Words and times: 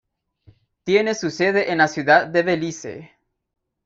Tiene 0.83 1.13
su 1.13 1.29
sede 1.29 1.71
en 1.71 1.77
la 1.77 1.87
Ciudad 1.87 2.25
de 2.25 2.41
Belice. 2.41 3.11